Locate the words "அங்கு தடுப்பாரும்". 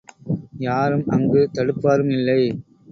1.07-2.11